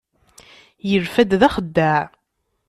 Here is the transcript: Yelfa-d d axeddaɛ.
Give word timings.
Yelfa-d 0.89 1.31
d 1.39 1.41
axeddaɛ. 1.47 2.01